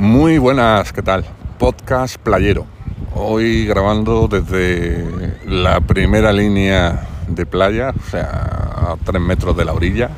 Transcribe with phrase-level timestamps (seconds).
[0.00, 1.26] Muy buenas, ¿qué tal?
[1.58, 2.64] Podcast Playero.
[3.14, 5.04] Hoy grabando desde
[5.46, 10.08] la primera línea de playa, o sea, a tres metros de la orilla,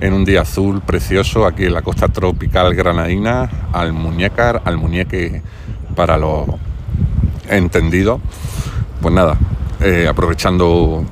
[0.00, 5.42] en un día azul precioso aquí en la costa tropical granadina, al muñecar, al muñeque
[5.96, 6.46] para los
[7.48, 8.20] entendidos.
[9.00, 9.36] Pues nada,
[9.80, 11.04] eh, aprovechando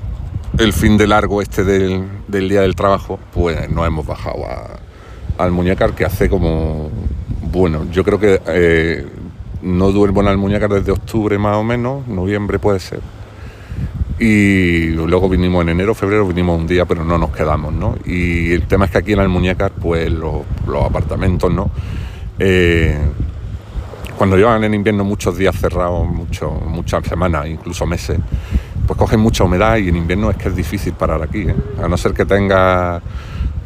[0.59, 4.45] el fin de largo este del, día del trabajo, pues nos hemos bajado
[5.39, 6.89] al muñecar que hace como,
[7.57, 9.07] bueno, yo creo que eh,
[9.63, 13.01] no duermo en Almuñécar desde octubre más o menos, noviembre puede ser.
[14.19, 17.97] Y luego vinimos en enero, febrero, vinimos un día, pero no nos quedamos, ¿no?
[18.05, 20.43] Y el tema es que aquí en Almuñécar, pues los,
[20.85, 21.71] apartamentos, ¿no?
[22.39, 22.97] Eh,
[24.17, 28.19] cuando llevan en invierno muchos días cerrados, muchas semanas, incluso meses,
[28.87, 31.55] pues cogen mucha humedad y en invierno es que es difícil parar aquí, ¿eh?
[31.83, 33.03] a no ser que tenga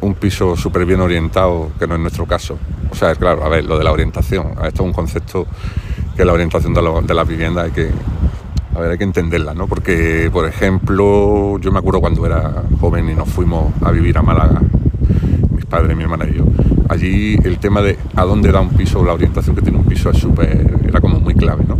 [0.01, 2.57] un piso súper bien orientado, que no es nuestro caso.
[2.91, 5.47] O sea, claro, a ver, lo de la orientación, esto es un concepto
[6.15, 7.89] que la orientación de, la de viviendas hay que,
[8.75, 9.67] a ver, hay que entenderla, ¿no?
[9.67, 14.21] Porque, por ejemplo, yo me acuerdo cuando era joven y nos fuimos a vivir a
[14.21, 14.61] Málaga,
[15.51, 16.45] mis padres, mi hermana y yo.
[16.89, 20.09] Allí el tema de a dónde da un piso, la orientación que tiene un piso
[20.09, 21.77] es súper, era como muy clave, ¿no?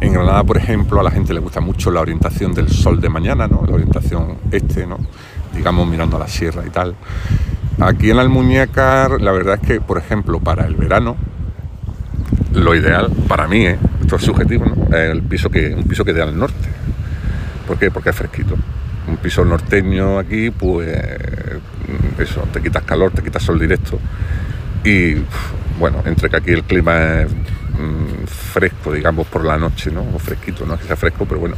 [0.00, 3.08] En Granada, por ejemplo, a la gente le gusta mucho la orientación del sol de
[3.08, 3.64] mañana, ¿no?
[3.66, 4.98] La orientación este, ¿no?
[5.54, 6.94] Digamos, mirando a la sierra y tal.
[7.80, 11.16] Aquí en Almuñécar, la verdad es que, por ejemplo, para el verano,
[12.52, 13.78] lo ideal para mí, ¿eh?
[14.00, 14.96] esto es subjetivo, ¿no?
[14.96, 16.68] el piso que, un piso que dé al norte.
[17.66, 17.90] ¿Por qué?
[17.90, 18.56] Porque es fresquito.
[19.08, 20.96] Un piso norteño aquí, pues
[22.18, 23.98] eso, te quitas calor, te quitas sol directo.
[24.84, 25.14] Y
[25.78, 30.04] bueno, entre que aquí el clima es mm, fresco, digamos, por la noche, ¿no?
[30.14, 31.56] O fresquito, no es que sea fresco, pero bueno,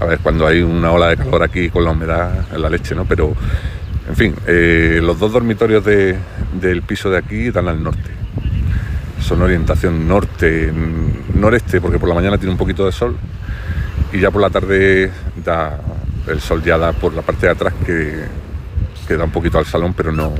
[0.00, 2.94] a ver, cuando hay una ola de calor aquí con la humedad en la leche,
[2.94, 3.04] ¿no?
[3.04, 3.34] Pero
[4.08, 8.10] en fin, eh, los dos dormitorios del piso de aquí dan al norte.
[9.20, 10.72] Son orientación norte,
[11.34, 13.16] noreste, porque por la mañana tiene un poquito de sol
[14.12, 15.10] y ya por la tarde
[15.44, 15.78] da
[16.26, 19.94] el sol ya da por la parte de atrás que, da un poquito al salón,
[19.94, 20.34] pero no,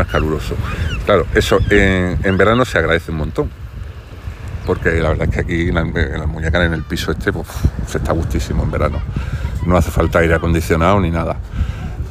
[0.00, 0.54] es caluroso.
[1.04, 3.50] Claro, eso en, verano se agradece un montón,
[4.66, 7.48] porque la verdad es que aquí en en en el piso este, pues,
[7.86, 9.00] se está gustísimo en verano.
[9.66, 11.36] No hace falta aire acondicionado ni nada.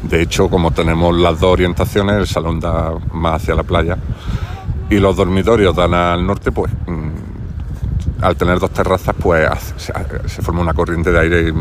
[0.03, 3.97] De hecho, como tenemos las dos orientaciones, el salón da más hacia la playa
[4.89, 9.47] y los dormitorios dan al norte, pues mm, al tener dos terrazas, pues
[9.77, 11.53] se, forma una corriente de aire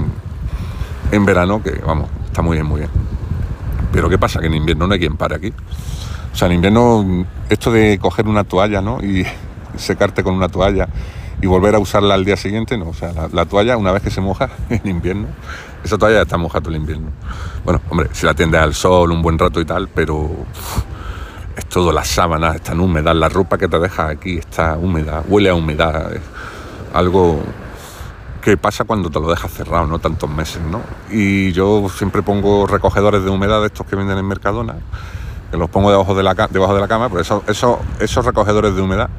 [1.12, 2.90] en, verano que, vamos, está muy bien, muy bien.
[3.92, 4.40] Pero ¿qué pasa?
[4.40, 5.52] Que en invierno no hay quien pare aquí.
[6.32, 9.02] O sea, en invierno, esto de coger una toalla, ¿no?
[9.02, 9.26] Y
[9.76, 10.88] secarte con una toalla
[11.42, 12.88] y volver a usarla al día siguiente, no.
[12.88, 15.28] O sea, la, toalla, una vez que se moja en invierno,
[15.82, 17.10] esa toalla está mojada todo el invierno.
[17.64, 20.30] Bueno, hombre, si la tiende al sol un buen rato y tal, pero
[21.56, 25.50] es todo, las sábanas están húmedas, la ropa que te dejas aquí está húmeda, huele
[25.50, 26.12] a humedad.
[26.12, 26.22] Es
[26.92, 27.40] algo
[28.42, 30.80] que pasa cuando te lo dejas cerrado, no tantos meses, ¿no?
[31.10, 34.76] Y yo siempre pongo recogedores de humedad estos que venden en Mercadona,
[35.50, 38.74] que los pongo debajo de la, debajo de la cama, pero esos, esos, esos recogedores
[38.74, 39.10] de humedad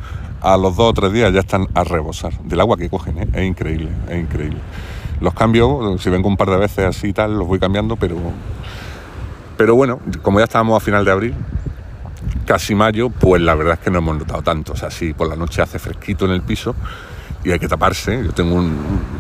[0.42, 3.28] a los dos o tres días ya están a rebosar del agua que cogen, ¿eh?
[3.34, 4.60] es increíble, es increíble.
[5.20, 8.16] Los cambio, si vengo un par de veces así y tal, los voy cambiando, pero,
[9.56, 11.36] pero bueno, como ya estábamos a final de abril,
[12.46, 14.74] casi mayo, pues la verdad es que no hemos notado tanto.
[14.74, 16.76] O sea, si por la noche hace fresquito en el piso
[17.44, 18.64] y hay que taparse, yo tengo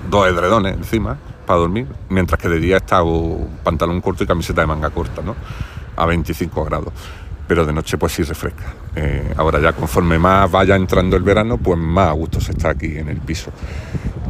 [0.09, 3.03] dos edredones encima para dormir, mientras que de día está
[3.63, 5.35] pantalón corto y camiseta de manga corta, ¿no?
[5.95, 6.93] A 25 grados
[7.51, 8.63] pero de noche pues sí refresca.
[8.95, 12.69] Eh, ahora ya conforme más vaya entrando el verano, pues más a gusto se está
[12.69, 13.51] aquí en el piso.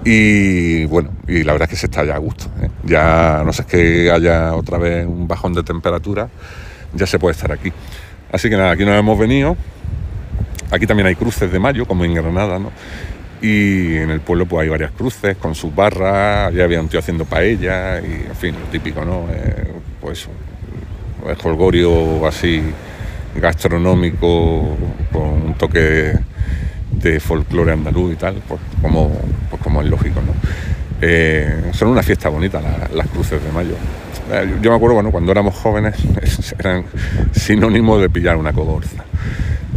[0.03, 2.45] Y bueno, y la verdad es que se está ya a gusto.
[2.59, 2.67] ¿eh?
[2.83, 6.29] Ya no sé, es que haya otra vez un bajón de temperatura,
[6.95, 7.71] ya se puede estar aquí.
[8.31, 9.55] Así que nada, aquí nos hemos venido.
[10.71, 12.71] Aquí también hay cruces de mayo, como en Granada, ¿no?
[13.39, 16.99] Y en el pueblo pues hay varias cruces con sus barras, ya había un tío
[16.99, 19.27] haciendo paella y en fin, lo típico, ¿no?
[19.31, 20.27] Eh, pues
[21.27, 22.63] el holgorio así
[23.35, 24.77] gastronómico
[25.11, 26.13] con un toque
[26.91, 29.11] de folclore andaluz y tal, pues como,
[29.49, 30.33] pues como es lógico, ¿no?
[31.01, 32.61] Eh, son una fiesta bonita
[32.93, 33.73] las cruces de mayo.
[34.31, 35.95] Eh, yo me acuerdo, bueno, cuando éramos jóvenes
[36.59, 36.85] eran
[37.31, 39.03] sinónimo de pillar una cogorza.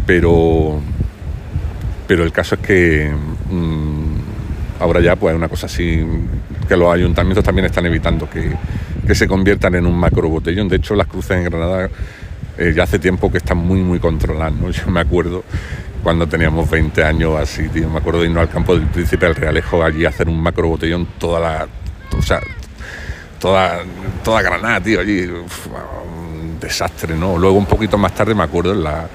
[0.06, 0.80] Pero,
[2.06, 3.10] pero el caso es que
[3.50, 4.14] mm,
[4.80, 6.04] ahora ya pues una cosa así
[6.68, 8.50] que los ayuntamientos también están evitando que,
[9.06, 10.68] que se conviertan en un macro botellón.
[10.68, 11.88] De hecho, las cruces en Granada
[12.58, 14.54] eh, ya hace tiempo que están muy, muy controladas.
[14.72, 15.44] Yo me acuerdo
[16.02, 19.34] cuando teníamos 20 años así, tío, me acuerdo de irnos al campo del Príncipe del
[19.34, 21.68] Realejo allí a hacer un macro botellón toda la...
[22.16, 22.40] O sea,
[23.38, 23.80] toda,
[24.22, 25.22] toda Granada, tío, allí...
[25.24, 27.36] un desastre, ¿no?
[27.36, 29.08] Luego un poquito más tarde me acuerdo la,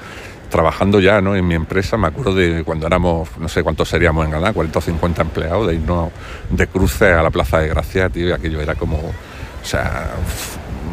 [0.50, 1.34] trabajando ya ¿no?
[1.34, 4.78] en mi empresa, me acuerdo de cuando éramos, no sé cuántos seríamos en Granada, 40
[4.78, 6.10] o 50 empleados, de irnos
[6.50, 10.10] de cruce a la Plaza de Gracia, tío, y aquello era como, o sea,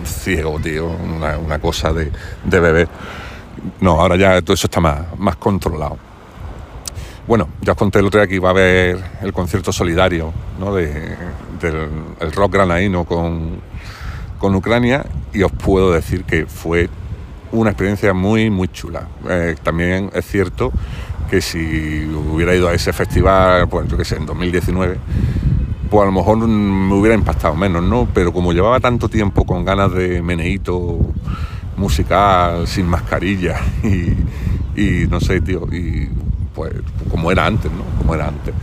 [0.08, 2.12] ciego, tío, una, cosa de,
[2.44, 2.88] de bebé.
[3.82, 5.98] No, ahora ya todo eso está más, más controlado.
[7.28, 10.74] Bueno, ya os conté el otro día que iba a ver el concierto solidario ¿no?
[10.74, 11.18] de,
[11.60, 11.90] del
[12.22, 13.60] el rock granaíno con,
[14.38, 16.90] con Ucrania y os puedo decir que fue
[17.52, 19.08] una experiencia muy, muy chula.
[19.30, 20.72] Eh, también es cierto
[21.30, 24.98] que si hubiera ido a ese festival, pues yo qué sé, en 2019,
[25.90, 28.08] pues a lo mejor me hubiera impactado menos, ¿no?
[28.14, 31.00] Pero como llevaba tanto tiempo con ganas de meneíto
[31.78, 33.60] musical, sin mascarilla
[34.76, 36.10] y, no sé, tío, y
[36.54, 36.74] pues
[37.10, 37.84] como era antes, ¿no?
[37.98, 38.54] Como era antes.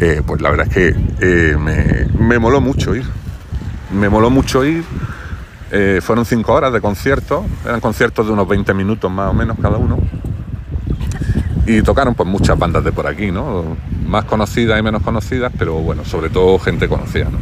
[0.00, 1.56] Eh, pues la verdad es que eh,
[2.18, 3.04] me, moló mucho ir.
[3.92, 4.84] Me moló mucho ir
[5.74, 9.56] eh, fueron cinco horas de concierto, eran conciertos de unos 20 minutos más o menos
[9.60, 9.96] cada uno.
[11.66, 13.76] Y tocaron pues muchas bandas de por aquí, ¿no?
[14.06, 17.38] Más conocidas y menos conocidas, pero bueno, sobre todo gente conocida, ¿no?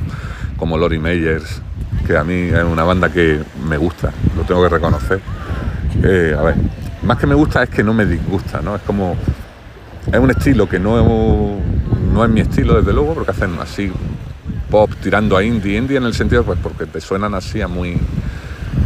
[0.59, 1.63] Como Lori Meyers,
[2.07, 5.21] que a mí es una banda que me gusta, lo tengo que reconocer.
[6.03, 6.57] Eh, a ver,
[7.03, 8.77] más que me gusta es que no me disgusta, ¿no?
[8.77, 9.17] Es como.
[10.13, 11.59] Es un estilo que no,
[12.13, 13.93] no es mi estilo, desde luego, porque hacen así
[14.71, 17.99] pop tirando a indie, indie en el sentido, pues porque te suenan así a muy,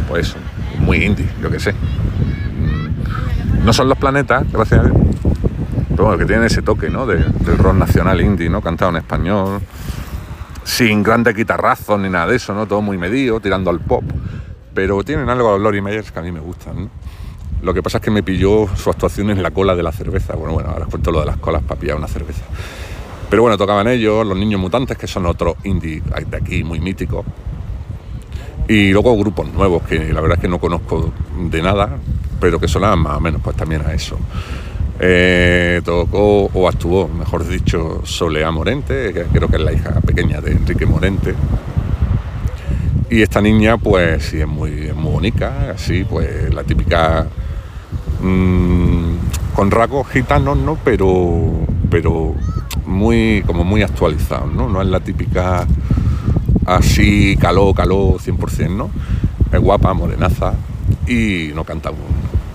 [0.09, 0.35] pues
[0.79, 1.73] muy indie, yo que sé.
[3.63, 4.97] No son los planetas, gracias a Dios,
[5.95, 7.05] pero bueno, que tienen ese toque, ¿no?
[7.05, 8.61] del rock nacional indie, ¿no?
[8.61, 9.61] Cantado en español,
[10.65, 12.67] sin grandes guitarrazos ni nada de eso, ¿no?
[12.67, 14.03] Todo muy medido, tirando al pop.
[14.73, 16.89] Pero tienen algo a Lori Meyers que a mí me gustan,
[17.61, 20.35] Lo que pasa es que me pilló su actuación en la cola de la cerveza.
[20.35, 22.43] Bueno, bueno, ahora os cuento lo de las colas para pillar una cerveza.
[23.29, 27.25] Pero bueno, tocaban ellos, los niños mutantes, que son otros indie de aquí muy míticos.
[28.67, 31.13] Y luego grupos nuevos que la verdad es que no conozco
[31.49, 31.97] de nada,
[32.41, 34.17] pero que sonaban más o menos pues también a eso.
[34.99, 40.53] Eh, tocó o actuó, mejor dicho, Solea Morente, creo que es la hija pequeña de
[40.53, 41.35] Enrique Morente.
[43.09, 47.27] Y esta niña, pues sí, es muy, muy bonita, así, pues la típica.
[48.21, 49.15] Mmm,
[49.53, 50.77] con rasgos gitanos, ¿no?
[50.83, 52.33] Pero, pero
[52.85, 54.67] muy, como muy actualizado, ¿no?
[54.69, 55.65] No es la típica
[56.65, 58.89] así caló, caló 100%, ¿no?
[59.51, 60.53] Es guapa, morenaza
[61.07, 61.91] y no canta,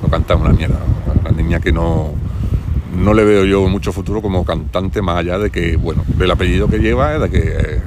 [0.03, 0.79] no canta una mierda.
[1.25, 2.13] La niña que no,
[2.95, 6.69] no le veo yo mucho futuro como cantante, más allá de que, bueno, del apellido
[6.69, 7.81] que lleva, es de que es,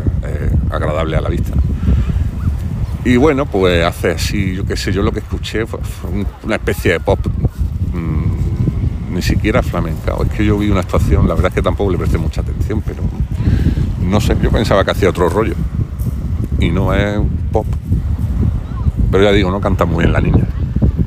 [0.72, 1.54] agradable a la vista.
[3.06, 5.80] Y bueno, pues hace así, yo qué sé, yo lo que escuché fue,
[6.44, 7.20] una especie de pop,
[7.94, 10.16] mm, ni siquiera flamenca.
[10.26, 12.82] Es que yo vi una actuación, la verdad es que tampoco le presté mucha atención,
[12.82, 13.04] pero
[14.02, 15.56] no sé, yo pensaba que hacía otro rollo
[16.60, 17.20] y no es
[17.52, 17.66] pop.
[19.12, 20.46] Pero ya digo, no canta muy bien la niña.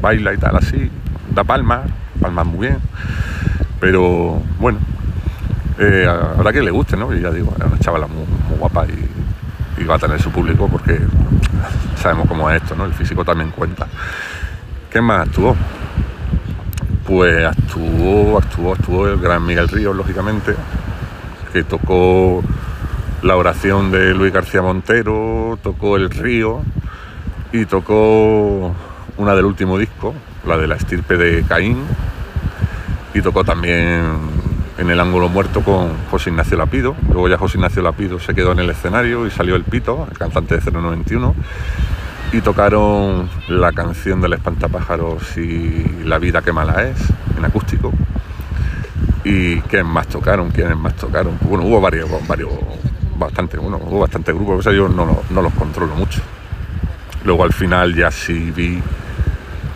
[0.00, 0.90] Baila y tal así,
[1.34, 1.90] da palmas,
[2.20, 2.78] palmas muy bien.
[3.80, 4.78] Pero bueno,
[5.78, 7.14] eh, habrá que le guste, ¿no?
[7.14, 8.24] Y ya digo, es una chavala muy,
[8.58, 10.98] guapa y, va a tener su público porque
[11.96, 12.86] sabemos cómo es esto, ¿no?
[12.86, 13.86] El físico también cuenta.
[14.90, 15.54] ¿Qué más actuó?
[17.06, 20.56] Pues actuó, actuó, actuó el gran Miguel Ríos, lógicamente,
[21.52, 22.42] que tocó
[23.22, 26.62] la oración de Luis García Montero, tocó El Río
[27.52, 28.74] y tocó
[29.18, 30.14] una del último disco,
[30.46, 31.78] la de la estirpe de Caín,
[33.16, 34.02] y tocó también
[34.76, 36.94] en el ángulo muerto con José Ignacio Lapido.
[37.08, 40.18] Luego ya José Ignacio Lapido se quedó en el escenario y salió el Pito, el
[40.18, 41.34] cantante de 091,
[42.32, 46.98] y tocaron la canción del espantapájaros y La vida que mala es,
[47.38, 47.90] en acústico.
[49.24, 50.50] ¿Y quiénes más tocaron?
[50.50, 51.38] ¿Quiénes más tocaron?
[51.40, 52.50] Bueno, hubo varios, varios
[53.18, 56.20] bastante, bueno, hubo bastante grupos, yo no, no, los controlo mucho.
[57.24, 58.82] Luego al final ya sí vi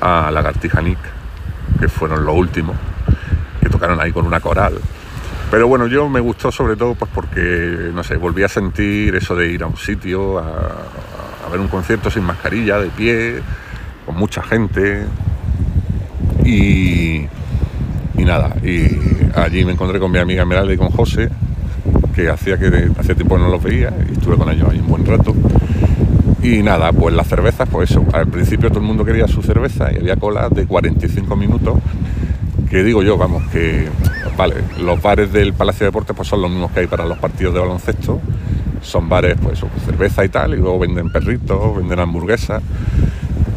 [0.02, 0.99] a Lagartija Nick,
[1.80, 2.76] que fueron los últimos,
[3.80, 4.75] tocaron ahí con una coral.
[5.50, 9.34] Pero bueno, yo me gustó sobre todo pues porque, no sé, volví a sentir eso
[9.34, 13.40] de ir a un sitio, a, ver un concierto sin mascarilla, de pie,
[14.04, 15.04] con mucha gente.
[16.44, 17.26] Y,
[18.16, 18.84] y nada, y
[19.34, 21.30] allí me encontré con mi amiga Esmeralda y con José,
[22.14, 25.06] que hacía que hace tiempo no los veía y estuve con ellos ahí un buen
[25.06, 25.34] rato.
[26.42, 29.90] Y nada, pues las cervezas, pues eso, al principio todo el mundo quería su cerveza
[29.92, 31.78] y había cola de 45 minutos,
[32.71, 33.89] que digo yo, vamos, que
[34.37, 37.19] vale, los bares del Palacio de Deportes pues son los mismos que hay para los
[37.19, 38.21] partidos de baloncesto,
[38.81, 42.62] son bares pues cerveza y tal, y luego venden perritos, venden hamburguesas,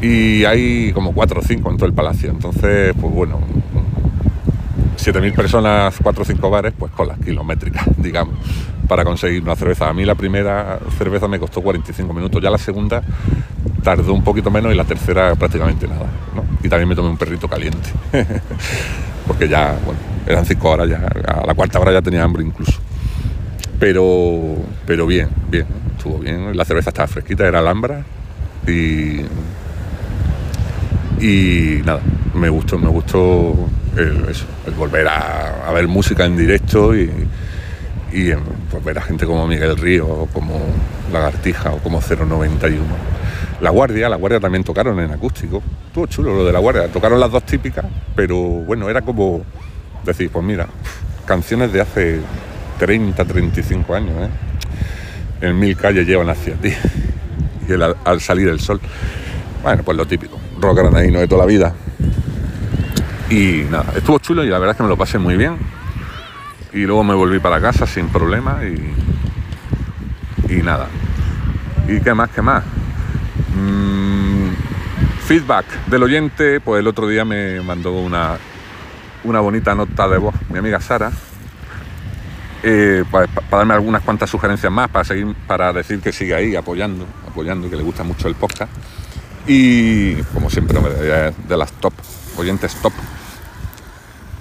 [0.01, 3.39] y hay como 4 o 5 en todo el palacio, entonces pues bueno,
[4.97, 8.35] 7.000 personas, 4 o 5 bares, pues con las kilométricas, digamos,
[8.87, 9.89] para conseguir una cerveza.
[9.89, 13.01] A mí la primera cerveza me costó 45 minutos, ya la segunda
[13.83, 16.07] tardó un poquito menos y la tercera prácticamente nada.
[16.73, 17.87] También me tomé un perrito caliente.
[19.27, 22.79] porque ya, bueno, eran cinco horas, ya, a la cuarta hora ya tenía hambre incluso.
[23.79, 26.57] Pero, pero bien, bien, estuvo bien.
[26.57, 28.03] La cerveza estaba fresquita, era alhambra
[28.65, 29.21] y,
[31.23, 31.99] y nada,
[32.33, 33.53] me gustó, me gustó
[33.95, 37.11] el, eso, el volver a, ver música en directo y,
[38.11, 38.31] y
[38.71, 40.59] pues, ver a gente como Miguel Río, o como
[41.11, 42.81] Lagartija o como 091.
[43.63, 45.63] La Guardia, La Guardia también tocaron en acústico.
[45.87, 46.89] Estuvo chulo lo de La Guardia.
[46.89, 49.41] Tocaron las dos típicas, pero bueno, era como
[50.03, 50.67] decir, pues mira,
[51.25, 52.19] canciones de hace
[52.77, 55.47] 30, 35 años, ¿eh?
[55.47, 56.73] En mil calles llevan hacia ti.
[57.69, 57.71] Y
[58.03, 58.81] al salir el sol.
[59.63, 60.37] Bueno, pues lo típico.
[60.59, 61.73] Rock granadino de toda la vida.
[63.29, 65.55] Y nada, estuvo chulo y la verdad es que me lo pasé muy bien.
[66.73, 68.93] Y luego me volví para casa sin problema y,
[70.53, 70.89] y nada.
[71.87, 72.29] ¿Y qué más?
[72.29, 72.65] ¿Qué más?
[73.55, 74.49] Mm,
[75.25, 78.37] feedback del oyente, pues el otro día me mandó una,
[79.23, 81.11] una bonita nota de voz, mi amiga Sara,
[82.63, 87.05] eh, para, darme algunas cuantas sugerencias más, para seguir, para decir que sigue ahí apoyando,
[87.29, 88.71] apoyando, que le gusta mucho el podcast.
[89.45, 91.93] Y como siempre, de las top,
[92.37, 92.93] oyentes top.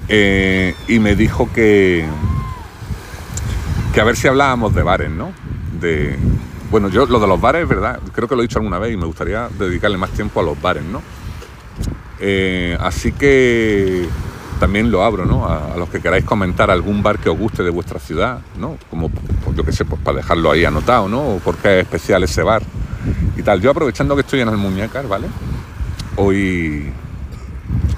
[0.08, 2.06] Eh, y me dijo que,
[3.92, 5.32] que a ver si hablábamos de bares, ¿no?
[5.80, 6.16] De,
[6.72, 8.00] bueno, yo lo de los bares, ¿verdad?
[8.14, 10.60] Creo que lo he dicho alguna vez y me gustaría dedicarle más tiempo a los
[10.60, 11.02] bares, ¿no?
[12.18, 14.08] Eh, así que
[14.58, 15.46] también lo abro, ¿no?
[15.46, 18.78] A, los que queráis comentar algún bar que os guste de vuestra ciudad, ¿no?
[18.88, 21.34] Como, pues, yo qué sé, pues para dejarlo ahí anotado, ¿no?
[21.34, 22.62] O por qué es especial ese bar
[23.36, 23.60] y tal.
[23.60, 25.26] Yo aprovechando que estoy en el Muñecar, ¿vale?
[26.16, 26.90] Hoy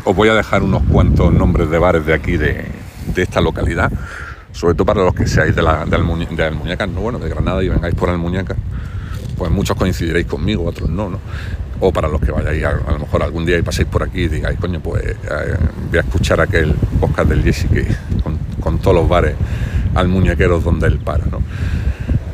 [0.02, 2.66] os voy a dejar unos cuantos nombres de bares de aquí, de
[3.14, 3.92] esta localidad
[4.54, 7.00] sobre todo para los que seáis de, la, de, Almuñécar, ¿no?
[7.00, 8.56] bueno, de Granada y vengáis por Almuñécar,
[9.36, 11.18] pues muchos coincidiréis conmigo, otros no, ¿no?
[11.80, 14.28] O para los que vayáis a, lo mejor algún día y paséis por aquí y
[14.28, 15.16] digáis, coño, pues eh,
[15.90, 17.86] voy a escuchar aquel podcast del Jesse que
[18.62, 19.34] con, todos los bares
[19.94, 21.40] almuñequeros donde él para, ¿no?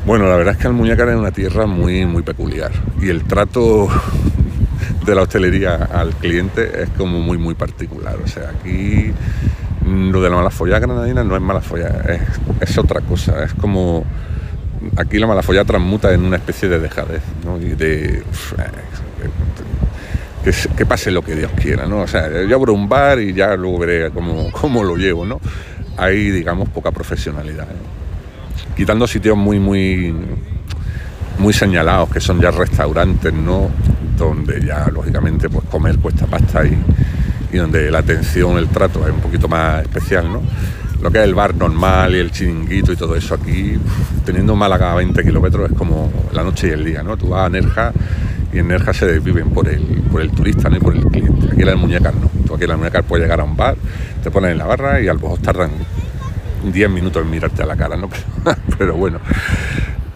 [0.05, 3.87] Bueno, la verdad es que Almuñécar es una tierra muy, muy peculiar y el trato
[5.05, 8.17] de la hostelería al cliente es como muy, muy particular.
[8.23, 9.13] O sea, aquí
[10.11, 12.21] lo de la malafollada granadina no es malafollada, es,
[12.61, 13.43] es otra cosa.
[13.43, 14.05] Es como.
[14.97, 17.59] Aquí la malafollada transmuta en una especie de dejadez, ¿no?
[17.59, 18.23] De.
[20.43, 22.01] Que, pase lo que Dios quiera, ¿no?
[22.01, 25.39] O sea, yo abro un bar y ya luego veré cómo, cómo lo llevo, ¿no?
[25.97, 27.65] Hay, digamos, poca profesionalidad.
[27.65, 28.75] ¿eh?
[28.75, 30.15] Quitando sitios muy, muy,
[31.37, 33.69] muy señalados, que son ya restaurantes, ¿no?
[34.17, 36.75] Donde ya, lógicamente, pues comer cuesta pasta y,
[37.51, 40.41] y donde la atención, el trato es un poquito más especial, ¿no?
[41.01, 43.77] Lo que es el bar normal y el chiringuito y todo eso aquí,
[44.23, 47.17] teniendo Málaga a 20 kilómetros, es como la noche y el día, ¿no?
[47.17, 47.91] Tú vas a Nerja
[48.53, 49.81] y en Nerja se desviven por el,
[50.11, 50.77] por el turista, ¿no?
[50.77, 51.47] Y por el cliente.
[51.51, 52.29] Aquí en el Muñecar no.
[52.45, 53.75] Tú aquí en el Muñecar puedes llegar a un bar,
[54.23, 55.71] te pones en la barra y al vos tardan
[56.71, 58.09] 10 minutos en mirarte a la cara, ¿no?
[58.77, 59.19] Pero bueno,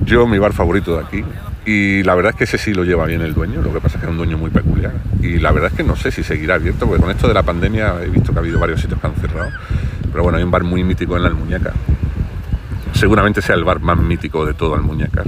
[0.01, 1.23] yo mi bar favorito de aquí
[1.65, 3.95] y la verdad es que ese sí lo lleva bien el dueño, lo que pasa
[3.95, 4.93] es que es un dueño muy peculiar.
[5.21, 7.43] Y la verdad es que no sé si seguirá abierto, porque con esto de la
[7.43, 9.49] pandemia he visto que ha habido varios sitios que han cerrado.
[10.11, 11.73] Pero bueno, hay un bar muy mítico en la Almuñeca.
[12.93, 15.25] Seguramente sea el bar más mítico de todo Almuñécar,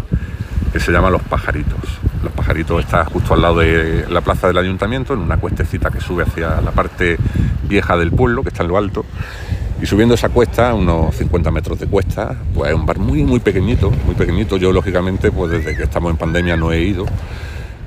[0.71, 1.81] que se llama Los Pajaritos.
[2.23, 6.01] Los Pajaritos está justo al lado de la plaza del ayuntamiento, en una cuestecita que
[6.01, 7.17] sube hacia la parte
[7.63, 9.05] vieja del pueblo, que está en lo alto.
[9.81, 13.39] Y subiendo esa cuesta, unos 50 metros de cuesta, pues es un bar muy, muy
[13.39, 14.57] pequeñito, muy pequeñito.
[14.57, 17.05] Yo, lógicamente, pues desde que estamos en pandemia no he ido.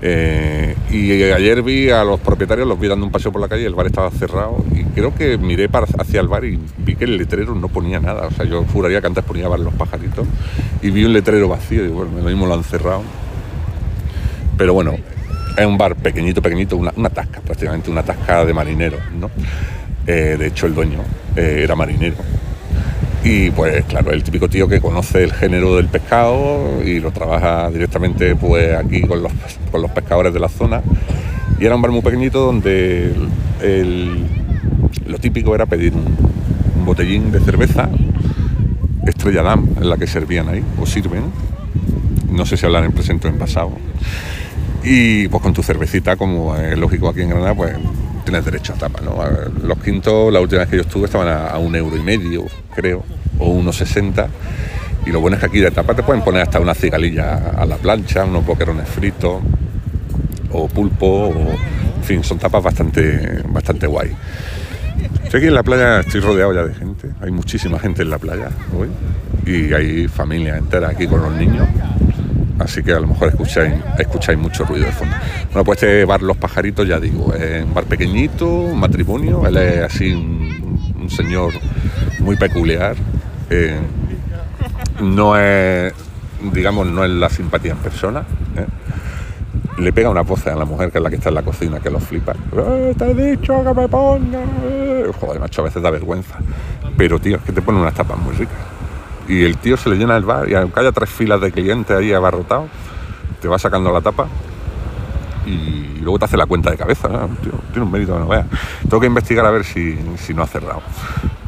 [0.02, 3.66] Eh, y ayer vi a los propietarios, los vi dando un paseo por la calle,
[3.66, 5.68] el bar estaba cerrado y creo que miré
[5.98, 8.28] hacia el bar y vi que el letrero no ponía nada.
[8.28, 10.26] O sea, yo juraría que antes ponía bar los pajaritos
[10.80, 13.02] y vi un letrero vacío y bueno, lo mismo lo han cerrado.
[14.56, 14.94] Pero bueno,
[15.56, 19.30] es un bar pequeñito, pequeñito, una, una tasca, prácticamente una tasca de marineros, ¿no?
[20.12, 20.98] Eh, de hecho, el dueño
[21.36, 22.16] eh, era marinero.
[23.22, 27.70] Y pues claro, el típico tío que conoce el género del pescado y lo trabaja
[27.70, 29.30] directamente pues aquí con los,
[29.70, 30.82] con los pescadores de la zona.
[31.60, 33.14] Y era un bar muy pequeñito donde
[35.06, 37.88] lo típico era pedir un, botellín de cerveza,
[39.06, 41.22] Estrella Damm, en la que servían ahí, o sirven.
[42.32, 43.70] No sé si hablan en presente o en pasado.
[44.82, 47.76] Y pues con tu cervecita, como es lógico aquí en Granada, pues
[48.30, 49.18] tienes derecho a tapa, ¿no?
[49.66, 52.46] Los quintos, la última vez que yo estuve, estaban a, un euro y medio,
[52.76, 53.02] creo,
[53.40, 54.28] o unos 60.
[55.04, 57.66] Y lo bueno es que aquí de tapa te pueden poner hasta una cigalilla a
[57.66, 59.42] la plancha, unos boquerones fritos,
[60.52, 64.12] o pulpo, o, en fin, son tapas bastante, bastante guay.
[65.26, 68.50] Aquí en la playa, estoy rodeado ya de gente, hay muchísima gente en la playa
[68.78, 68.88] hoy,
[69.44, 71.66] y hay familias enteras aquí con los niños
[72.60, 75.14] así que a lo mejor escucháis, mucho ruido de fondo.
[75.52, 79.56] Bueno, pues este bar Los Pajaritos, ya digo, es un bar pequeñito, un matrimonio, él
[79.56, 81.52] es así un, señor
[82.20, 82.94] muy peculiar.
[83.48, 83.76] Eh,
[85.00, 85.92] no es,
[86.52, 88.20] digamos, no es la simpatía en persona.
[88.56, 88.66] ¿eh?
[89.78, 91.80] Le pega una voz a la mujer que es la que está en la cocina,
[91.80, 92.34] que lo flipa.
[92.56, 94.38] "Eh, te he dicho que me ponga.
[94.64, 95.10] eh".
[95.18, 96.36] Joder, macho, a veces da vergüenza.
[96.96, 98.54] Pero, tío, es que te ponen unas tapas muy ricas.
[99.30, 101.96] Y el tío se le llena el bar y aunque haya tres filas de clientes
[101.96, 102.68] ahí abarrotados,
[103.40, 104.26] te va sacando la tapa
[105.46, 107.08] y luego te hace la cuenta de cabeza.
[107.40, 108.46] Tío, tiene un mérito que no veas.
[108.82, 110.82] Tengo que investigar a ver si, si no ha cerrado.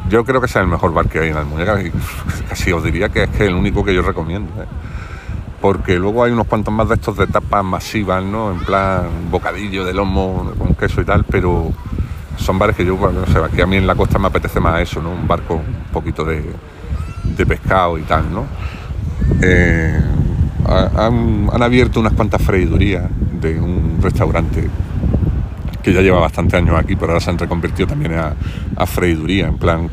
[0.07, 1.91] Yo creo que sea el mejor bar que hay en Almuñécar y
[2.49, 4.63] casi os diría que es el único que yo recomiendo.
[4.63, 4.65] ¿eh?
[5.59, 8.51] Porque luego hay unos cuantos más de estos de tapas masivas, ¿no?
[8.51, 11.73] En plan bocadillo de lomo con queso y tal, pero
[12.37, 14.79] son bares que yo, no sé, aquí a mí en la costa me apetece más
[14.79, 15.11] eso, ¿no?
[15.11, 16.43] Un bar con un poquito de,
[17.35, 18.45] de pescado y tal, ¿no?
[19.41, 19.99] Eh,
[20.65, 23.05] ha- han, han abierto unas cuantas freidurías
[23.41, 24.69] de un restaurante
[25.81, 28.33] que ya lleva bastante años aquí, pero ahora se han reconvertido también a,
[28.77, 29.89] a freiduría, en plan,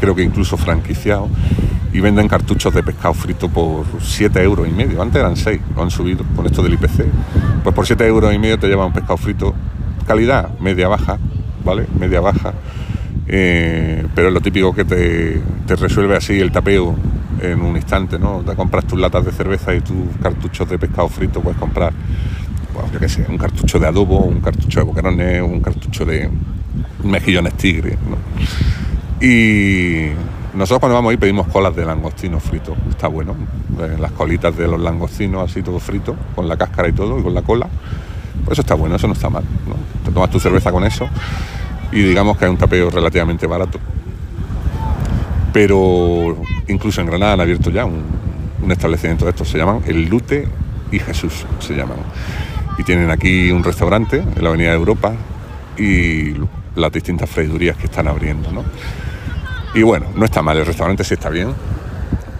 [0.00, 1.28] creo que incluso franquiciado,
[1.92, 5.00] y venden cartuchos de pescado frito por 7 euros y medio.
[5.02, 7.04] Antes eran 6, lo han subido con esto del IPC.
[7.62, 9.54] Pues por 7 euros y medio te lleva un pescado frito,
[10.06, 11.18] calidad media baja,
[11.64, 11.86] ¿vale?
[11.98, 12.52] Media baja.
[13.26, 15.40] Eh, pero es lo típico que te,
[15.76, 16.94] resuelve así el tapeo
[17.40, 18.40] en un instante, ¿no?
[18.40, 21.92] Te compras tus latas de cerveza y tus cartuchos de pescado frito, puedes comprar,
[22.92, 26.30] yo qué sé, un cartucho de adobo, un cartucho de boquerones, un cartucho de
[27.02, 27.96] mejillones tigre.
[29.20, 30.08] Y
[30.54, 33.34] nosotros cuando vamos ahí pedimos colas de langostino frito, está bueno,
[33.80, 37.22] eh, las colitas de los langostinos así todo frito, con la cáscara y todo, y
[37.22, 37.68] con la cola,
[38.44, 39.74] pues eso está bueno, eso no está mal, ¿no?
[40.04, 41.08] Te tomas tu cerveza con eso
[41.92, 43.78] y digamos que es un tapeo relativamente barato.
[45.52, 46.36] Pero
[46.68, 48.24] incluso en Granada han abierto ya un,
[48.70, 50.48] establecimiento de estos, se llaman El Lute
[50.90, 51.98] y Jesús, se llaman.
[52.78, 55.12] Y tienen aquí un restaurante en la Avenida de Europa
[55.78, 56.34] y
[56.74, 58.64] las distintas freidurías que están abriendo, ¿no?
[59.74, 61.48] Y bueno, no está mal, el restaurante sí está bien,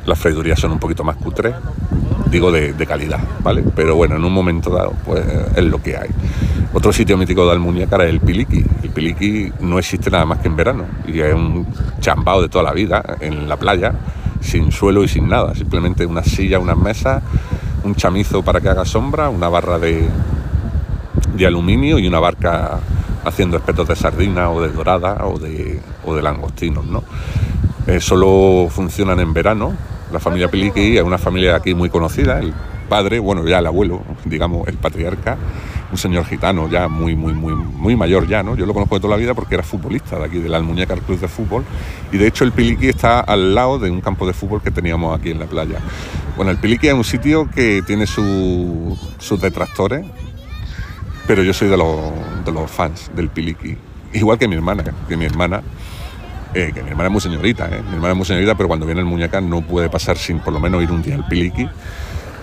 [0.06, 1.54] las freidurías son un poquito más cutres,
[2.50, 3.64] de, de calidad, ¿vale?
[3.74, 5.24] Pero bueno, en un momento dado, pues
[5.56, 6.10] es lo que hay.
[6.72, 8.64] Otro sitio mítico de Almuñécar es el Piliqui.
[8.82, 11.66] El Piliqui no existe nada más que en verano y es un
[12.00, 13.92] chambao de toda la vida en la playa,
[14.40, 17.22] sin suelo y sin nada, simplemente una silla, unas mesas,
[17.84, 20.08] un chamizo para que haga sombra, una barra de,
[21.36, 22.80] de aluminio y una barca
[23.24, 27.04] haciendo espetos de sardina o de dorada o de, o de langostinos, ¿no?
[27.86, 29.74] Eh, solo funcionan en verano.
[30.14, 32.38] La familia Piliqui es una familia aquí muy conocida.
[32.38, 32.54] El
[32.88, 35.36] padre, bueno, ya el abuelo, digamos, el patriarca,
[35.90, 38.54] un señor gitano ya muy, muy, muy, muy mayor ya, ¿no?
[38.54, 41.00] Yo lo conozco de toda la vida porque era futbolista de aquí, de la Almuñécar
[41.00, 41.64] Club de Fútbol.
[42.12, 45.18] Y de hecho el Piliqui está al lado de un campo de fútbol que teníamos
[45.18, 45.80] aquí en la playa.
[46.36, 50.06] Bueno, el Piliqui es un sitio que tiene su- sus detractores,
[51.26, 51.98] pero yo soy de los,
[52.44, 53.76] de los fans del Piliqui.
[54.12, 55.62] Igual que mi hermana, que mi hermana,
[56.54, 57.80] eh, que mi hermana es muy señorita, ¿eh?
[57.88, 60.52] mi hermana es muy señorita, pero cuando viene el muñeca no puede pasar sin por
[60.52, 61.68] lo menos ir un día al Piliqui.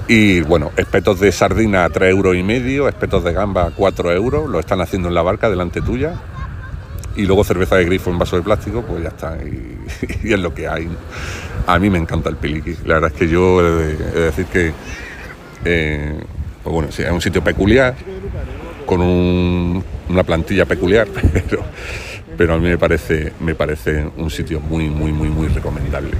[0.08, 4.12] Y bueno, espetos de sardina a 3 euros y medio, espetos de gamba a 4
[4.12, 6.14] euros, lo están haciendo en la barca delante tuya.
[7.16, 9.38] Y luego cerveza de grifo en vaso de plástico, pues ya está.
[9.44, 9.78] Y,
[10.34, 10.90] es lo que hay.
[11.68, 12.76] A mí me encanta el Piliqui.
[12.86, 14.74] La verdad es que yo he de, he de decir que,
[15.66, 16.20] eh,
[16.64, 17.96] pues bueno, es un sitio peculiar,
[18.86, 21.64] con un- una plantilla peculiar, pero,
[22.42, 26.18] pero a mí me parece, me parece un sitio muy, muy, muy, muy recomendable.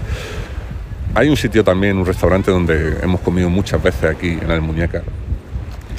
[1.16, 5.02] Hay un sitio también, un restaurante donde hemos comido muchas veces aquí en el Muñeca,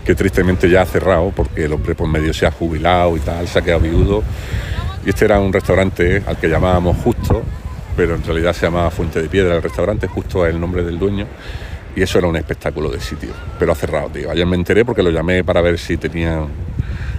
[0.04, 3.48] que tristemente ya ha cerrado porque el hombre por medio se ha jubilado y tal,
[3.48, 4.22] se ha quedado viudo.
[5.04, 7.42] Y este era un restaurante al que llamábamos Justo,
[7.96, 11.00] pero en realidad se llamaba Fuente de Piedra el restaurante, Justo es el nombre del
[11.00, 11.26] dueño.
[11.96, 14.30] Y eso era un espectáculo de sitio, pero ha cerrado, tío.
[14.30, 16.46] Ayer me enteré porque lo llamé para ver si tenían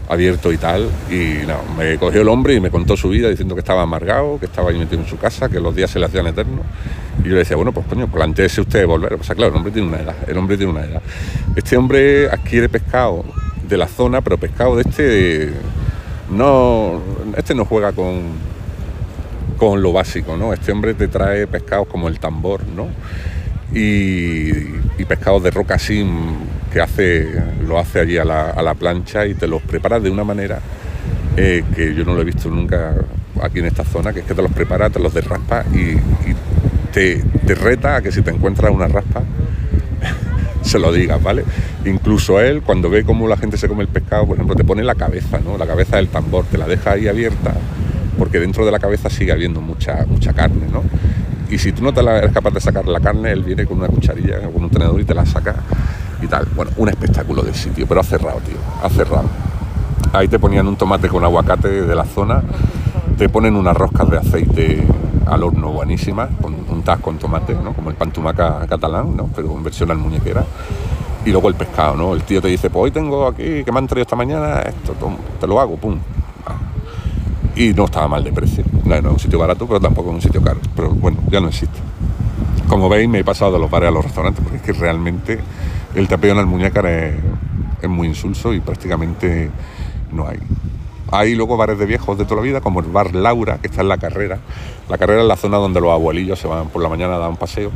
[0.10, 0.90] abierto y tal.
[1.10, 4.40] Y no, me cogió el hombre y me contó su vida diciendo que estaba amargado,
[4.40, 6.66] que estaba ahí metido en su casa, que los días se le hacían eternos.
[7.20, 9.14] Y yo le decía, bueno, pues coño, planteese usted volver.
[9.14, 11.02] O sea, claro, el hombre tiene una edad, el hombre tiene una edad.
[11.56, 13.24] Este hombre adquiere pescado
[13.68, 15.54] de la zona, pero pescado de este
[16.30, 17.02] no.
[17.38, 18.22] Este no juega con,
[19.58, 20.54] con lo básico, ¿no?
[20.54, 22.88] Este hombre te trae pescados como el tambor, ¿no?
[23.74, 24.50] Y,
[24.98, 27.28] y pescados de roca mm, que hace,
[27.68, 30.60] lo hace allí a la, a la plancha y te los prepara de una manera
[31.36, 32.94] eh, que yo no lo he visto nunca
[33.42, 36.36] aquí en esta zona, que es que te los prepara, te los derraspa y, y
[36.92, 39.24] te, te reta a que si te encuentras una raspa
[40.62, 41.44] se lo digas, ¿vale?
[41.86, 44.84] Incluso él, cuando ve cómo la gente se come el pescado, por ejemplo, te pone
[44.84, 45.58] la cabeza, ¿no?
[45.58, 47.54] La cabeza del tambor, te la deja ahí abierta,
[48.18, 50.84] porque dentro de la cabeza sigue habiendo mucha, mucha carne, ¿no?
[51.54, 54.40] Y si tú no eres capaz de sacar la carne, él viene con una cucharilla
[54.52, 55.56] con un tenedor y te la saca
[56.22, 56.48] y tal.
[56.56, 59.30] Bueno, un espectáculo del sitio, pero ha cerrado, tío, ha cerrado.
[60.14, 62.42] Ahí te ponían un tomate con aguacate de la zona
[63.18, 64.84] te ponen unas roscas de aceite
[65.28, 67.74] al horno buenísimas, con un tas con tomate, ¿no?
[67.74, 69.30] como el pantumaca catalán, ¿no?
[69.36, 70.44] pero en versión al muñequera.
[71.26, 72.14] Y luego el pescado, ¿no?
[72.14, 74.94] El tío te dice, pues hoy tengo aquí, que me han traído esta mañana, esto,
[75.40, 75.98] te lo hago, pum.
[77.56, 78.64] Y no estaba mal de precio.
[78.84, 80.60] No, no es un sitio barato, pero tampoco un sitio caro.
[80.76, 81.78] Pero bueno, ya no existe.
[82.68, 85.40] Como veis, me he pasado de los bares a los restaurantes, porque es que realmente
[85.96, 87.16] el tapeo en el muñecar es,
[87.82, 89.52] es muy insulso y prácticamente
[90.12, 90.40] no hay.
[91.12, 93.82] Hay luego bares de viejos de toda la vida, como el bar Laura, que está
[93.82, 94.40] en la carrera.
[94.90, 97.30] La carrera es la zona donde los abuelillos se van por la mañana a dar
[97.30, 97.72] un paseo.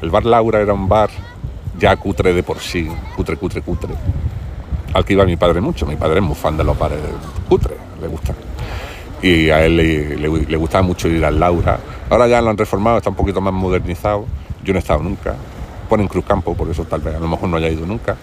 [0.00, 1.10] El bar Laura era un bar
[1.78, 3.94] ya cutre de por sí, cutre, cutre, cutre,
[4.94, 5.84] al que iba mi padre mucho.
[5.84, 6.98] Mi padre es muy fan de los bares
[7.48, 8.34] cutre, le gusta.
[9.22, 11.78] Y a él le, gustaba mucho ir al Laura.
[12.08, 14.26] Ahora ya lo han reformado, está un poquito más modernizado.
[14.64, 15.34] Yo no he estado nunca.
[15.88, 18.16] Ponen Cruz Campo, por eso tal vez a lo mejor no haya ido nunca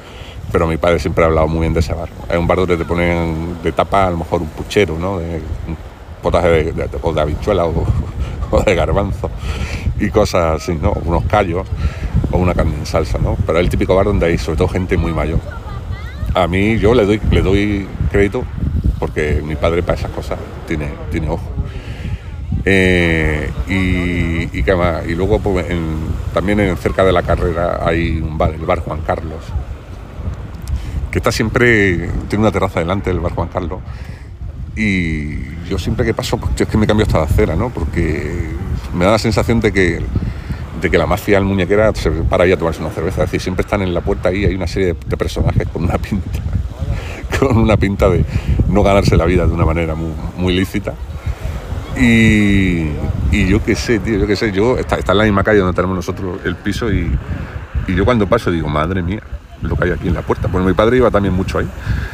[0.51, 2.10] pero mi padre siempre ha hablado muy bien de ese bar.
[2.29, 5.19] Es un bar donde te ponen de tapa a lo mejor un puchero, ¿no?
[5.19, 5.77] De, un
[6.21, 7.65] potaje de, o de habichuela
[8.51, 9.29] o, de garbanzo
[9.99, 10.93] y cosas así, ¿no?
[11.05, 11.67] Unos callos
[12.31, 13.38] o una carne en salsa, ¿no?
[13.45, 15.39] Pero es el típico bar donde hay sobre todo gente muy mayor.
[16.34, 18.43] A mí yo le doy, le doy crédito
[19.06, 21.48] porque mi padre para esas cosas tiene, tiene ojo.
[22.65, 25.06] Eh, y, más.
[25.06, 25.68] y luego pues,
[26.34, 29.44] también en, cerca de la carrera hay un bar, el bar Juan Carlos,
[31.12, 33.80] que está siempre, tiene una terraza delante del bar Juan Carlos.
[34.76, 37.70] Y yo siempre que paso, pues es que me cambio hasta la acera, ¿no?
[37.70, 38.50] Porque
[38.91, 40.02] me da la sensación de que,
[40.82, 43.22] de que la mafia al muñequera se para ahí a tomarse una cerveza.
[43.22, 46.00] Es decir, siempre están en la puerta ahí, hay una serie de, personajes con una
[46.00, 46.39] pinta,
[47.40, 48.26] con una pinta de
[48.70, 50.94] no ganarse la vida de una manera muy, muy lícita.
[51.98, 52.90] Y,
[53.32, 55.60] y, yo qué sé, tío, yo qué sé, yo está, está, en la misma calle
[55.60, 57.10] donde tenemos nosotros el piso y,
[57.88, 59.22] y yo cuando paso digo, madre mía,
[59.62, 60.48] lo que hay aquí en la puerta.
[60.48, 61.68] Bueno, mi padre iba también mucho ahí.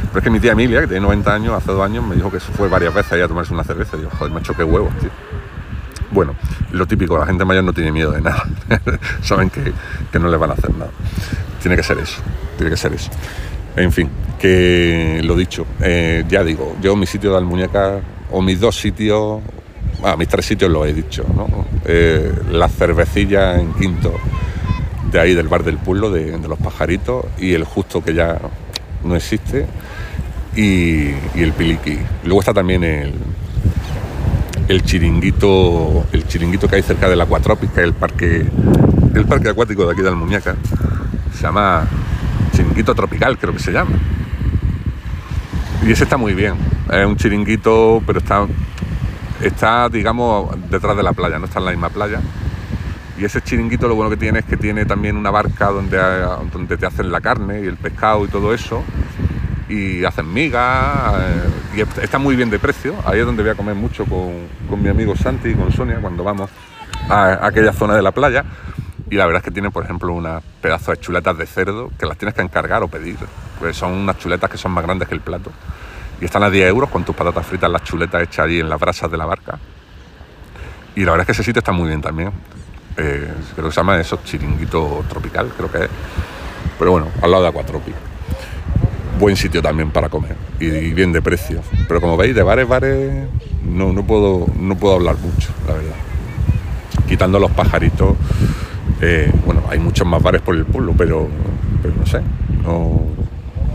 [0.07, 2.31] Pero es que mi tía Emilia, que tiene 90 años, hace dos años, me dijo
[2.31, 3.97] que fue varias veces ahí a tomarse una cerveza.
[3.97, 5.09] Y yo, joder, macho, qué huevos, tío.
[6.11, 6.35] Bueno,
[6.71, 8.43] lo típico, la gente mayor no tiene miedo de nada.
[9.21, 9.73] Saben que,
[10.11, 10.91] que, no les van a hacer nada.
[11.61, 12.21] Tiene que ser eso,
[12.57, 13.09] tiene que ser eso.
[13.75, 18.59] En fin, que lo dicho, eh, ya digo, yo mi sitio de Almuñeca, o mis
[18.59, 19.41] dos sitios,
[20.03, 21.47] ah, mis tres sitios lo he dicho, ¿no?
[21.85, 24.13] Eh, la cervecilla en quinto
[25.11, 28.39] de ahí del bar del pueblo, de, los pajaritos, y el justo que ya
[29.03, 29.65] no existe,
[30.55, 31.97] y, el piliqui.
[32.25, 33.13] Luego está también el,
[34.67, 38.45] el chiringuito, el chiringuito que hay cerca de la el parque,
[39.15, 40.55] el parque acuático de aquí de Almuñaca.
[41.35, 41.87] Se llama
[42.61, 43.91] Chiringuito Tropical, creo que se llama.
[45.83, 46.55] Y ese está muy bien.
[46.91, 48.45] Es un chiringuito, pero está,
[49.41, 52.21] está, digamos, detrás de la playa, no está en la misma playa
[53.21, 55.95] y ese chiringuito lo bueno que tiene es que tiene también una barca donde,
[56.51, 58.83] donde te hacen la carne y el pescado y todo eso.
[59.69, 61.13] Y hacen migas.
[61.19, 62.95] Eh, y está muy bien de precio.
[63.05, 66.23] Ahí es donde voy a comer mucho con, mi amigo Santi y con Sonia cuando
[66.23, 66.49] vamos
[67.09, 68.43] a, aquella zona de la playa.
[69.11, 72.05] Y la verdad es que tiene, por ejemplo, unas pedazos de chuletas de cerdo que
[72.05, 73.17] las tienes que encargar o pedir.
[73.59, 75.51] Pues son unas chuletas que son más grandes que el plato.
[76.21, 78.79] Y están a 10 euros con tus patatas fritas, las chuletas hechas allí en las
[78.79, 79.59] brasas de la barca.
[80.95, 82.31] Y la verdad es que ese sitio está muy bien también.
[82.95, 85.89] Eh, creo que se llama eso, chiringuito tropical, creo que es.
[86.79, 87.91] Pero bueno, al lado de Acuatropi.
[89.19, 91.61] Buen sitio también para comer y, bien de precio.
[91.85, 93.27] Pero como veis, de bares, bares,
[93.65, 95.95] no, no, puedo, no puedo hablar mucho, la verdad.
[97.09, 98.15] Quitando los pajaritos,
[99.01, 101.27] eh, bueno, hay muchos más bares por el pueblo, pero,
[101.97, 102.21] no sé,
[102.63, 103.01] no,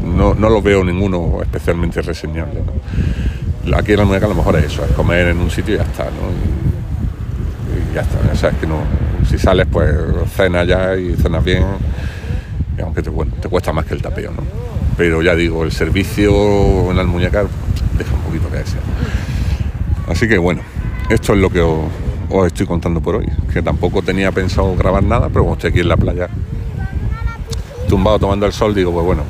[0.04, 2.60] no, no los veo ninguno especialmente reseñable.
[3.76, 5.78] Aquí en la muñeca a lo mejor es eso, es comer en un sitio y
[5.78, 6.10] ya está, ¿no?
[7.90, 8.78] y ya está, o sea, es que no,
[9.28, 9.92] si sales, pues
[10.36, 11.64] cenas ya y cenas bien,
[12.80, 14.42] aunque te, te cuesta más que el tapeo, ¿no?
[14.96, 17.46] Pero ya digo, el servicio en muñecas
[17.98, 18.82] deja un poquito que desear.
[20.08, 20.62] Así que bueno,
[21.10, 21.84] esto es lo que os,
[22.46, 25.88] estoy contando por hoy, que tampoco tenía pensado grabar nada, pero como estoy aquí en
[25.88, 26.28] la playa,
[27.88, 29.22] tumbado tomando el sol, digo, pues bueno,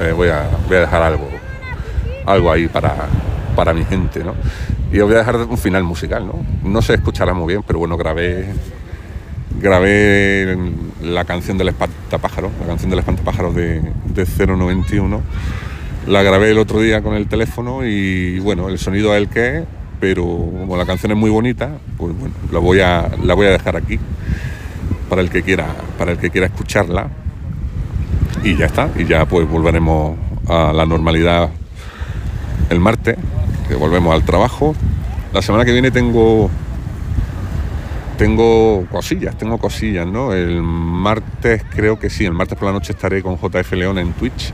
[0.00, 1.28] eh, voy, a, voy a dejar algo,
[2.26, 3.08] algo ahí para,
[3.56, 4.34] para mi gente, ¿no?
[4.92, 6.34] Y os voy a dejar un final musical, ¿no?
[6.62, 8.46] No se escuchará muy bien, pero bueno, grabé
[9.60, 10.56] grabé
[11.02, 15.22] la canción del espantapájaro, la canción del espantapájaro de, de 091.
[16.06, 19.58] La grabé el otro día con el teléfono y bueno, el sonido es el que
[19.58, 19.64] es,
[20.04, 23.52] pero como la canción es muy bonita, pues bueno, la voy a, la voy a
[23.52, 23.98] dejar aquí
[25.08, 27.08] para el que quiera, para el que quiera escucharla.
[28.42, 31.48] Y ya está, y ya pues volveremos a la normalidad
[32.68, 33.16] el martes,
[33.66, 34.74] que volvemos al trabajo.
[35.32, 36.50] La semana que viene tengo
[38.18, 40.34] tengo cosillas, tengo cosillas, ¿no?
[40.34, 44.12] El martes creo que sí, el martes por la noche estaré con JF León en
[44.12, 44.52] Twitch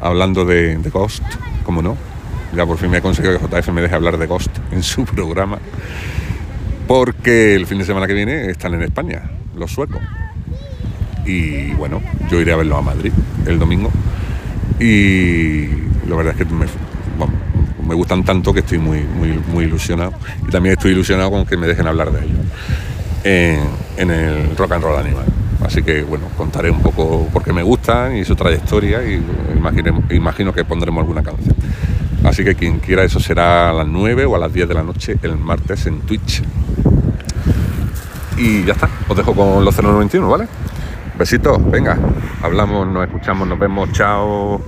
[0.00, 1.24] hablando de, Ghost,
[1.64, 1.96] como no.
[2.54, 5.04] Ya por fin me he conseguido que JF me deje hablar de Ghost en su
[5.04, 5.58] programa.
[6.86, 10.00] Porque el fin de semana que viene están en España, los suecos.
[11.26, 13.12] Y bueno, yo iré a verlo a Madrid
[13.46, 13.90] el domingo.
[14.80, 15.66] Y
[16.08, 16.66] la verdad es que me,
[17.86, 20.14] me gustan tanto que estoy muy, muy, muy ilusionado.
[20.46, 22.38] Y también estoy ilusionado con que me dejen hablar de ellos
[23.24, 23.60] en,
[23.98, 25.26] en el Rock and Roll Animal.
[25.60, 29.22] Así que bueno, contaré un poco por qué me gustan y su trayectoria y
[30.10, 31.54] imagino que pondremos alguna canción.
[32.28, 34.82] Así que quien quiera eso será a las 9 o a las 10 de la
[34.82, 36.42] noche el martes en Twitch.
[38.36, 40.46] Y ya está, os dejo con los 091, ¿vale?
[41.18, 41.98] Besitos, venga,
[42.42, 44.60] hablamos, nos escuchamos, nos vemos, chao.